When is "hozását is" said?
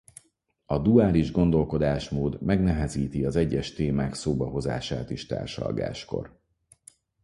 4.49-5.25